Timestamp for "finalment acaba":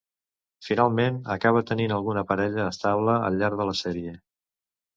0.67-1.61